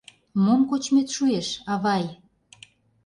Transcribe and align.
Мом 0.43 0.61
кочмет 0.69 1.07
шуэш, 1.15 1.47
авай? 1.73 2.05